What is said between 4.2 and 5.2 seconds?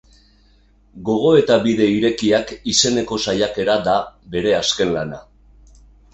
bere azken